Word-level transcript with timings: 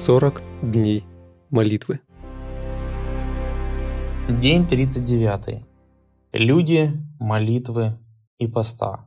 40 0.00 0.42
дней 0.62 1.04
молитвы. 1.50 2.00
День 4.30 4.66
39. 4.66 5.62
Люди, 6.32 6.92
молитвы 7.18 7.98
и 8.38 8.46
поста. 8.46 9.06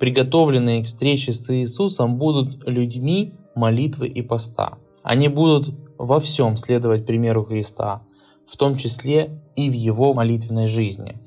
Приготовленные 0.00 0.82
к 0.82 0.86
встрече 0.86 1.34
с 1.34 1.50
Иисусом 1.50 2.16
будут 2.16 2.66
людьми 2.66 3.34
молитвы 3.54 4.08
и 4.08 4.22
поста. 4.22 4.78
Они 5.02 5.28
будут 5.28 5.74
во 5.98 6.20
всем 6.20 6.56
следовать 6.56 7.04
примеру 7.04 7.44
Христа, 7.44 8.02
в 8.46 8.56
том 8.56 8.76
числе 8.76 9.42
и 9.56 9.68
в 9.68 9.74
его 9.74 10.14
молитвенной 10.14 10.68
жизни. 10.68 11.20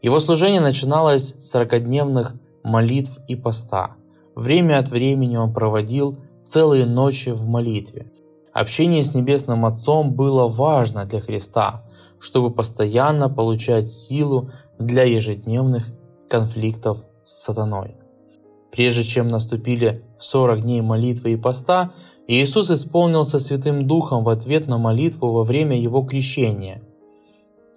Его 0.00 0.20
служение 0.20 0.60
начиналось 0.60 1.34
с 1.40 1.56
40-дневных 1.56 2.36
молитв 2.66 3.20
и 3.28 3.36
поста. 3.36 3.94
Время 4.34 4.78
от 4.78 4.88
времени 4.88 5.36
он 5.36 5.52
проводил 5.52 6.18
целые 6.44 6.84
ночи 6.84 7.30
в 7.30 7.46
молитве. 7.46 8.10
Общение 8.52 9.04
с 9.04 9.14
Небесным 9.14 9.64
Отцом 9.64 10.12
было 10.12 10.48
важно 10.48 11.04
для 11.04 11.20
Христа, 11.20 11.84
чтобы 12.18 12.50
постоянно 12.50 13.28
получать 13.28 13.88
силу 13.88 14.50
для 14.80 15.04
ежедневных 15.04 15.86
конфликтов 16.28 16.98
с 17.24 17.44
сатаной. 17.44 17.94
Прежде 18.72 19.04
чем 19.04 19.28
наступили 19.28 20.02
40 20.18 20.62
дней 20.62 20.80
молитвы 20.80 21.34
и 21.34 21.36
поста, 21.36 21.92
Иисус 22.26 22.72
исполнился 22.72 23.38
Святым 23.38 23.86
Духом 23.86 24.24
в 24.24 24.28
ответ 24.28 24.66
на 24.66 24.76
молитву 24.76 25.30
во 25.30 25.44
время 25.44 25.78
Его 25.78 26.02
крещения. 26.02 26.82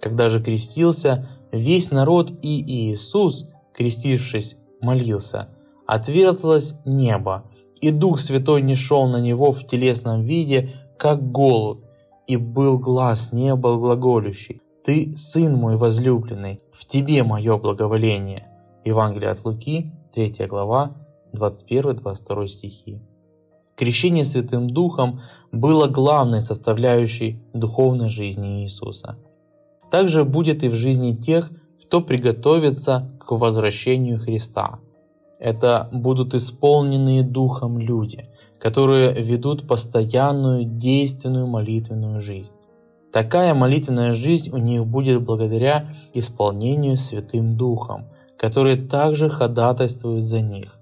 Когда 0.00 0.28
же 0.28 0.42
крестился, 0.42 1.28
весь 1.52 1.92
народ 1.92 2.32
и 2.42 2.90
Иисус, 2.90 3.48
крестившись, 3.72 4.56
молился. 4.80 5.48
Отверзлось 5.86 6.74
небо, 6.84 7.44
и 7.80 7.90
Дух 7.90 8.20
Святой 8.20 8.62
не 8.62 8.74
шел 8.74 9.06
на 9.08 9.20
него 9.20 9.52
в 9.52 9.66
телесном 9.66 10.22
виде, 10.22 10.70
как 10.98 11.32
голубь, 11.32 11.84
и 12.26 12.36
был 12.36 12.78
глаз 12.78 13.32
неба 13.32 13.76
глаголющий. 13.76 14.62
«Ты, 14.84 15.14
Сын 15.16 15.56
мой 15.56 15.76
возлюбленный, 15.76 16.60
в 16.72 16.86
Тебе 16.86 17.22
мое 17.22 17.56
благоволение». 17.58 18.46
Евангелие 18.84 19.30
от 19.30 19.44
Луки, 19.44 19.92
3 20.14 20.46
глава, 20.46 20.96
21-22 21.34 22.46
стихи. 22.46 23.02
Крещение 23.76 24.24
Святым 24.24 24.68
Духом 24.68 25.20
было 25.52 25.86
главной 25.86 26.40
составляющей 26.40 27.42
духовной 27.52 28.08
жизни 28.08 28.62
Иисуса. 28.62 29.16
Также 29.90 30.24
будет 30.24 30.62
и 30.64 30.68
в 30.68 30.74
жизни 30.74 31.14
тех, 31.14 31.50
кто 31.90 32.00
приготовится 32.00 33.10
к 33.18 33.32
возвращению 33.32 34.20
Христа. 34.20 34.78
Это 35.40 35.88
будут 35.92 36.34
исполненные 36.34 37.24
Духом 37.24 37.80
люди, 37.80 38.28
которые 38.60 39.20
ведут 39.20 39.66
постоянную 39.66 40.62
действенную 40.62 41.48
молитвенную 41.48 42.20
жизнь. 42.20 42.54
Такая 43.12 43.54
молитвенная 43.54 44.12
жизнь 44.12 44.52
у 44.52 44.58
них 44.58 44.86
будет 44.86 45.24
благодаря 45.24 45.92
исполнению 46.14 46.96
Святым 46.96 47.56
Духом, 47.56 48.04
который 48.38 48.76
также 48.76 49.28
ходатайствует 49.28 50.24
за 50.24 50.42
них 50.42 50.76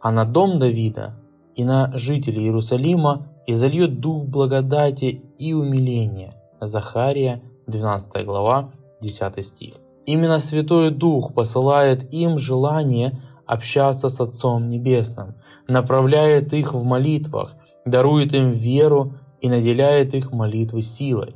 а 0.00 0.10
на 0.10 0.26
дом 0.26 0.58
Давида 0.58 1.14
и 1.54 1.64
на 1.64 1.90
жителей 1.96 2.42
Иерусалима 2.42 3.26
изольет 3.46 4.00
дух 4.00 4.26
благодати 4.26 5.22
и 5.38 5.54
умиления. 5.54 6.34
Захария, 6.60 7.40
12 7.68 8.26
глава, 8.26 8.70
10 9.00 9.42
стих. 9.42 9.83
Именно 10.06 10.38
Святой 10.38 10.90
Дух 10.90 11.32
посылает 11.32 12.12
им 12.12 12.38
желание 12.38 13.20
общаться 13.46 14.08
с 14.08 14.20
Отцом 14.20 14.68
Небесным, 14.68 15.34
направляет 15.66 16.52
их 16.52 16.74
в 16.74 16.84
молитвах, 16.84 17.54
дарует 17.86 18.34
им 18.34 18.50
веру 18.50 19.14
и 19.40 19.48
наделяет 19.48 20.14
их 20.14 20.32
молитвы 20.32 20.82
силой. 20.82 21.34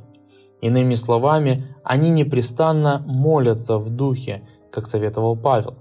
Иными 0.61 0.95
словами, 0.95 1.75
они 1.83 2.09
непрестанно 2.09 3.03
молятся 3.05 3.77
в 3.77 3.89
Духе, 3.89 4.47
как 4.71 4.85
советовал 4.85 5.35
Павел. 5.35 5.75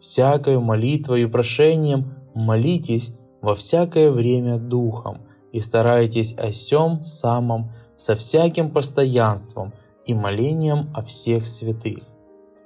Всякою 0.00 0.60
молитвой 0.60 1.22
и 1.22 1.26
прошением 1.26 2.14
молитесь 2.34 3.12
во 3.40 3.54
всякое 3.54 4.10
время 4.10 4.58
духом 4.58 5.22
и 5.52 5.60
старайтесь 5.60 6.34
о 6.36 6.50
сем 6.50 7.02
самом 7.04 7.70
со 7.96 8.14
всяким 8.14 8.70
постоянством 8.70 9.72
и 10.04 10.12
молением 10.12 10.90
о 10.94 11.02
всех 11.02 11.46
святых. 11.46 12.15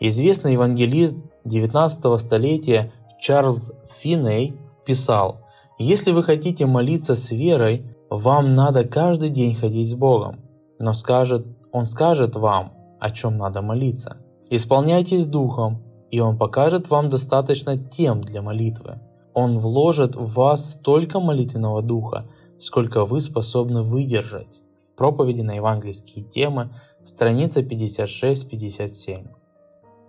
Известный 0.03 0.55
евангелист 0.55 1.19
19 1.44 2.19
столетия 2.19 2.91
Чарльз 3.21 3.71
Финней 3.99 4.56
писал, 4.87 5.43
«Если 5.78 6.11
вы 6.12 6.22
хотите 6.22 6.65
молиться 6.65 7.15
с 7.15 7.31
верой, 7.31 7.84
вам 8.09 8.55
надо 8.55 8.84
каждый 8.84 9.28
день 9.28 9.55
ходить 9.55 9.91
с 9.91 9.94
Богом, 9.94 10.41
но 10.78 10.94
скажет, 10.94 11.47
Он 11.71 11.84
скажет 11.84 12.34
вам, 12.34 12.72
о 12.99 13.10
чем 13.10 13.37
надо 13.37 13.60
молиться. 13.60 14.16
Исполняйтесь 14.49 15.27
Духом, 15.27 15.83
и 16.10 16.19
Он 16.19 16.39
покажет 16.39 16.89
вам 16.89 17.10
достаточно 17.10 17.77
тем 17.77 18.22
для 18.22 18.41
молитвы. 18.41 19.00
Он 19.34 19.59
вложит 19.59 20.16
в 20.16 20.33
вас 20.33 20.72
столько 20.72 21.21
молитвенного 21.21 21.83
духа, 21.83 22.25
сколько 22.59 23.05
вы 23.05 23.21
способны 23.21 23.83
выдержать. 23.83 24.62
Проповеди 24.97 25.43
на 25.43 25.56
евангельские 25.56 26.25
темы, 26.25 26.71
страница 27.05 27.60
56-57. 27.60 29.40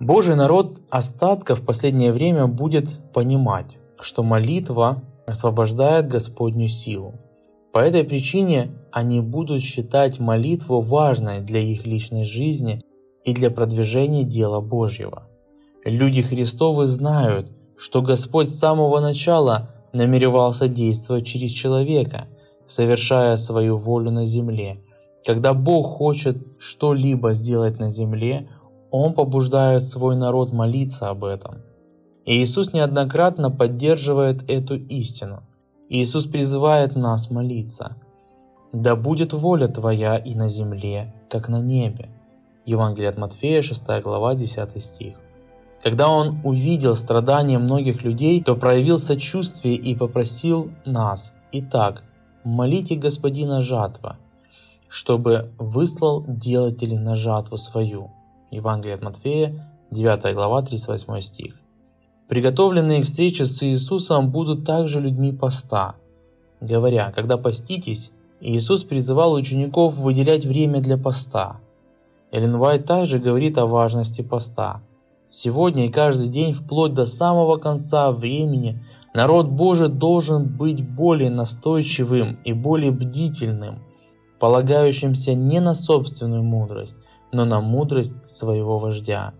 Божий 0.02 0.36
народ 0.36 0.82
остатка 0.90 1.54
в 1.54 1.62
последнее 1.64 2.12
время 2.12 2.48
будет 2.48 3.00
понимать, 3.14 3.78
что 4.00 4.24
молитва 4.24 5.04
освобождает 5.28 6.08
Господню 6.08 6.68
силу. 6.68 7.14
По 7.72 7.78
этой 7.78 8.04
причине 8.04 8.72
они 8.92 9.22
будут 9.22 9.62
считать 9.62 10.20
молитву 10.20 10.80
важной 10.80 11.42
для 11.42 11.60
их 11.60 11.86
личной 11.86 12.24
жизни 12.24 12.82
и 13.24 13.34
для 13.36 13.52
продвижения 13.52 14.24
дела 14.24 14.60
Божьего. 14.60 15.28
Люди 15.86 16.24
Христовы 16.24 16.88
знают, 16.88 17.52
что 17.78 18.02
Господь 18.02 18.48
с 18.48 18.58
самого 18.58 19.02
начала 19.02 19.70
намеревался 19.94 20.68
действовать 20.68 21.28
через 21.28 21.52
человека, 21.52 22.26
совершая 22.66 23.36
свою 23.36 23.78
волю 23.78 24.10
на 24.10 24.26
земле. 24.26 24.82
Когда 25.24 25.54
Бог 25.54 25.86
хочет 25.98 26.38
что-либо 26.58 27.34
сделать 27.34 27.78
на 27.78 27.92
земле, 27.92 28.50
Он 28.92 29.14
побуждает 29.14 29.84
свой 29.84 30.16
народ 30.16 30.52
молиться 30.52 31.10
об 31.10 31.24
этом. 31.24 31.60
И 32.26 32.44
Иисус 32.44 32.74
неоднократно 32.74 33.50
поддерживает 33.50 34.50
эту 34.50 34.76
истину. 34.76 35.44
Иисус 35.90 36.26
призывает 36.26 36.96
нас 36.96 37.32
молиться. 37.32 37.96
«Да 38.74 38.96
будет 38.96 39.34
воля 39.34 39.68
Твоя 39.68 40.18
и 40.18 40.36
на 40.36 40.48
земле, 40.48 41.14
как 41.30 41.50
на 41.50 41.62
небе». 41.62 42.10
Евангелие 42.66 43.10
от 43.10 43.18
Матфея, 43.18 43.62
6 43.62 44.02
глава, 44.02 44.36
10 44.36 44.84
стих. 44.84 45.16
Когда 45.84 46.10
он 46.10 46.40
увидел 46.44 46.96
страдания 46.96 47.58
многих 47.58 48.04
людей, 48.04 48.44
то 48.44 48.56
проявил 48.56 49.00
сочувствие 49.00 49.76
и 49.76 49.96
попросил 49.96 50.72
нас, 50.86 51.34
итак, 51.52 52.04
молите 52.44 52.96
господина 52.96 53.62
жатва, 53.62 54.18
чтобы 54.88 55.52
выслал 55.58 56.24
делателей 56.28 57.00
на 57.00 57.16
жатву 57.16 57.58
свою. 57.58 58.12
Евангелие 58.52 58.96
от 58.96 59.02
Матфея, 59.02 59.68
9 59.92 60.34
глава, 60.36 60.62
38 60.62 61.20
стих. 61.22 61.56
Приготовленные 62.28 63.02
к 63.02 63.06
встрече 63.06 63.46
с 63.46 63.64
Иисусом 63.64 64.30
будут 64.30 64.66
также 64.66 65.00
людьми 65.00 65.32
поста. 65.32 65.96
Говоря, 66.62 67.12
когда 67.12 67.38
поститесь, 67.38 68.12
Иисус 68.40 68.84
призывал 68.84 69.34
учеников 69.34 69.98
выделять 69.98 70.46
время 70.46 70.82
для 70.82 70.98
поста. 70.98 71.60
Эллен 72.32 72.56
Уайт 72.56 72.86
также 72.86 73.18
говорит 73.18 73.58
о 73.58 73.66
важности 73.66 74.22
поста– 74.22 74.82
Сегодня 75.34 75.86
и 75.86 75.90
каждый 75.90 76.28
день, 76.28 76.52
вплоть 76.52 76.94
до 76.94 77.06
самого 77.06 77.56
конца 77.56 78.12
времени, 78.12 78.84
народ 79.14 79.48
Божий 79.48 79.88
должен 79.88 80.46
быть 80.58 80.86
более 80.86 81.30
настойчивым 81.30 82.38
и 82.44 82.52
более 82.52 82.92
бдительным, 82.92 83.80
полагающимся 84.42 85.34
не 85.34 85.62
на 85.62 85.74
собственную 85.74 86.44
мудрость, 86.44 86.98
но 87.32 87.46
на 87.46 87.62
мудрость 87.62 88.26
своего 88.26 88.78
вождя. 88.78 89.34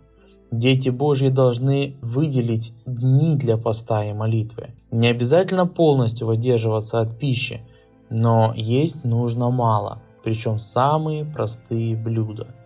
Дети 0.52 0.90
Божьи 0.90 1.30
должны 1.30 1.96
выделить 2.02 2.74
дни 2.86 3.36
для 3.36 3.58
поста 3.58 4.04
и 4.04 4.14
молитвы. 4.14 4.76
Не 4.92 5.08
обязательно 5.08 5.66
полностью 5.66 6.28
выдерживаться 6.28 7.00
от 7.00 7.18
пищи, 7.18 7.62
но 8.10 8.54
есть 8.56 9.04
нужно 9.04 9.50
мало, 9.50 10.02
причем 10.24 10.60
самые 10.60 11.26
простые 11.26 11.96
блюда– 11.96 12.48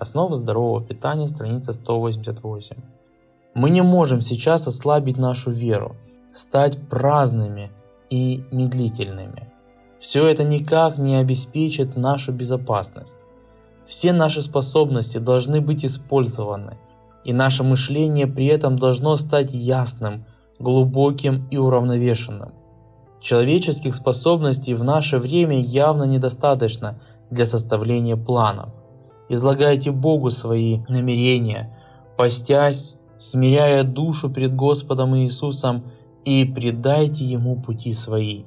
Основа 0.00 0.36
здорового 0.36 0.80
питания, 0.80 1.26
страница 1.26 1.72
188. 1.72 2.76
Мы 3.54 3.70
не 3.70 3.82
можем 3.82 4.20
сейчас 4.20 4.68
ослабить 4.68 5.18
нашу 5.18 5.50
веру, 5.50 5.96
стать 6.32 6.78
праздными 6.88 7.72
и 8.08 8.44
медлительными. 8.52 9.52
Все 9.98 10.28
это 10.28 10.44
никак 10.44 10.98
не 10.98 11.16
обеспечит 11.16 11.96
нашу 11.96 12.32
безопасность. 12.32 13.24
Все 13.88 14.12
наши 14.12 14.42
способности 14.42 15.16
должны 15.16 15.62
быть 15.62 15.82
использованы, 15.82 16.76
и 17.24 17.32
наше 17.32 17.64
мышление 17.64 18.26
при 18.26 18.44
этом 18.44 18.78
должно 18.78 19.16
стать 19.16 19.54
ясным, 19.54 20.26
глубоким 20.58 21.48
и 21.50 21.56
уравновешенным. 21.56 22.52
Человеческих 23.22 23.94
способностей 23.94 24.74
в 24.74 24.84
наше 24.84 25.18
время 25.18 25.58
явно 25.58 26.04
недостаточно 26.04 27.00
для 27.30 27.46
составления 27.46 28.16
планов. 28.16 28.68
Излагайте 29.30 29.90
Богу 29.90 30.30
свои 30.30 30.80
намерения, 30.90 31.74
постясь, 32.18 32.96
смиряя 33.16 33.84
душу 33.84 34.28
пред 34.28 34.54
Господом 34.54 35.16
Иисусом 35.16 35.84
и 36.26 36.44
предайте 36.44 37.24
Ему 37.24 37.56
пути 37.56 37.94
свои. 37.94 38.44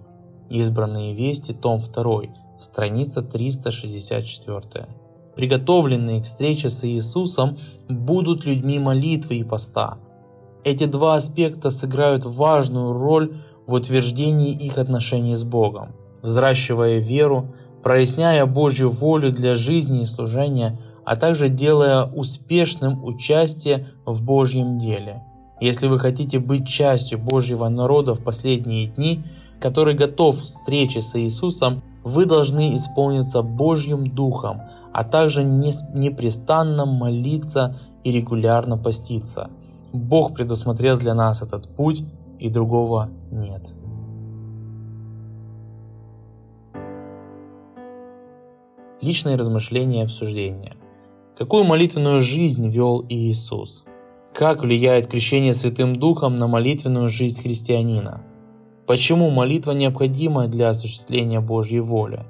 Избранные 0.52 1.16
вести, 1.16 1.54
том 1.54 1.80
2, 1.80 2.22
страница 2.60 3.24
364. 3.24 5.01
Приготовленные 5.42 6.22
к 6.22 6.26
встрече 6.26 6.70
с 6.70 6.88
Иисусом 6.88 7.58
будут 7.90 8.46
людьми 8.46 8.78
молитвы 8.78 9.38
и 9.38 9.44
поста. 9.44 9.98
Эти 10.64 10.86
два 10.86 11.16
аспекта 11.16 11.72
сыграют 11.72 12.26
важную 12.26 12.94
роль 12.94 13.38
в 13.66 13.74
утверждении 13.74 14.52
их 14.52 14.78
отношений 14.78 15.34
с 15.34 15.44
Богом, 15.44 15.96
взращивая 16.22 17.00
веру, 17.00 17.56
проясняя 17.82 18.46
Божью 18.46 18.92
волю 18.92 19.32
для 19.32 19.56
жизни 19.56 20.04
и 20.04 20.06
служения, 20.06 20.80
а 21.06 21.16
также 21.16 21.50
делая 21.50 22.06
успешным 22.06 23.04
участие 23.04 23.88
в 24.06 24.24
Божьем 24.24 24.78
деле. 24.78 25.24
Если 25.60 25.88
вы 25.88 25.98
хотите 25.98 26.38
быть 26.38 26.68
частью 26.68 27.18
Божьего 27.18 27.68
народа 27.68 28.14
в 28.14 28.24
последние 28.24 28.90
дни, 28.90 29.24
который 29.60 29.96
готов 29.96 30.40
к 30.40 30.44
встрече 30.44 31.02
с 31.02 31.20
Иисусом, 31.20 31.82
вы 32.04 32.26
должны 32.26 32.76
исполниться 32.76 33.42
Божьим 33.42 34.06
Духом, 34.06 34.62
а 34.94 35.04
также 35.04 35.44
непрестанно 35.44 36.86
молиться 36.86 37.78
и 38.04 38.12
регулярно 38.12 38.78
поститься. 38.78 39.50
Бог 39.94 40.34
предусмотрел 40.34 40.98
для 40.98 41.14
нас 41.14 41.42
этот 41.42 41.68
путь, 41.76 42.04
и 42.40 42.50
другого 42.50 43.10
нет. 43.32 43.74
Личные 49.02 49.36
размышления 49.36 50.02
и 50.02 50.06
обсуждения. 50.06 50.76
Какую 51.38 51.64
молитвенную 51.64 52.20
жизнь 52.20 52.68
вел 52.70 53.06
Иисус? 53.10 53.84
Как 54.34 54.62
влияет 54.62 55.08
крещение 55.08 55.54
Святым 55.54 55.96
Духом 55.96 56.36
на 56.36 56.48
молитвенную 56.48 57.10
жизнь 57.10 57.42
христианина? 57.42 58.24
Почему 58.88 59.30
молитва 59.30 59.72
необходима 59.72 60.48
для 60.48 60.70
осуществления 60.70 61.42
Божьей 61.42 61.80
воли? 61.80 62.26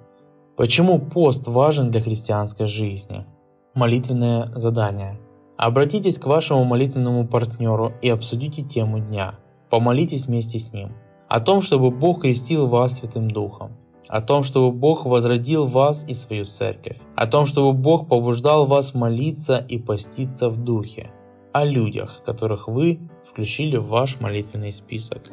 Почему 0.61 0.99
пост 0.99 1.47
важен 1.47 1.89
для 1.89 2.01
христианской 2.01 2.67
жизни? 2.67 3.25
Молитвенное 3.73 4.45
задание. 4.53 5.19
Обратитесь 5.57 6.19
к 6.19 6.27
вашему 6.27 6.65
молитвенному 6.65 7.27
партнеру 7.27 7.93
и 8.03 8.09
обсудите 8.09 8.61
тему 8.61 8.99
дня. 8.99 9.39
Помолитесь 9.71 10.27
вместе 10.27 10.59
с 10.59 10.71
ним. 10.71 10.91
О 11.27 11.39
том, 11.39 11.61
чтобы 11.61 11.89
Бог 11.89 12.21
крестил 12.21 12.67
вас 12.67 12.99
Святым 12.99 13.27
Духом. 13.27 13.71
О 14.07 14.21
том, 14.21 14.43
чтобы 14.43 14.71
Бог 14.71 15.03
возродил 15.03 15.65
вас 15.65 16.05
и 16.07 16.13
свою 16.13 16.45
церковь. 16.45 16.99
О 17.15 17.25
том, 17.25 17.47
чтобы 17.47 17.73
Бог 17.73 18.07
побуждал 18.07 18.67
вас 18.67 18.93
молиться 18.93 19.57
и 19.57 19.79
поститься 19.79 20.47
в 20.47 20.63
Духе. 20.63 21.09
О 21.53 21.65
людях, 21.65 22.21
которых 22.23 22.67
вы 22.67 22.99
включили 23.27 23.77
в 23.77 23.87
ваш 23.87 24.19
молитвенный 24.19 24.71
список. 24.71 25.23